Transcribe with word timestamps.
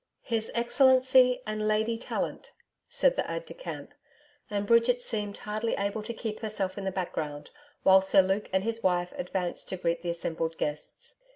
'His 0.23 0.51
Excellency 0.55 1.43
and 1.45 1.67
Lady 1.67 1.95
Tallant,' 1.95 2.53
said 2.89 3.15
the 3.15 3.31
aide 3.31 3.45
de 3.45 3.53
camp, 3.53 3.93
and 4.49 4.65
Bridget 4.65 4.99
seemed 4.99 5.37
hardly 5.37 5.75
able 5.75 6.01
to 6.01 6.11
keep 6.11 6.39
herself 6.39 6.75
in 6.75 6.85
the 6.85 6.91
background 6.91 7.51
while 7.83 8.01
Sir 8.01 8.23
Luke 8.23 8.49
and 8.51 8.63
his 8.63 8.81
wife 8.81 9.13
advanced 9.15 9.69
to 9.69 9.77
greet 9.77 10.01
the 10.01 10.09
assembled 10.09 10.57
guests. 10.57 11.17